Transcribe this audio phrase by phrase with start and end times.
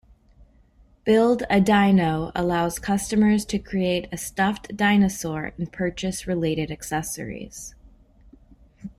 [1.03, 7.75] Build-A-Dino allows customers to create a stuffed dinosaur and purchase related accessories.